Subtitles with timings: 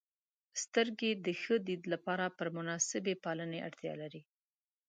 [0.63, 4.21] •سترګې د ښه دید لپاره پر مناسبې پالنې اړتیا لري.